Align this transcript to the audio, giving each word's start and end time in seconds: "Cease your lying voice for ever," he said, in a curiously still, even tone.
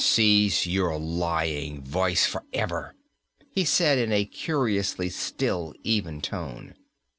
"Cease 0.03 0.65
your 0.65 0.97
lying 0.97 1.79
voice 1.83 2.25
for 2.25 2.43
ever," 2.53 2.95
he 3.51 3.63
said, 3.63 3.99
in 3.99 4.11
a 4.11 4.25
curiously 4.25 5.09
still, 5.09 5.75
even 5.83 6.19
tone. 6.21 6.73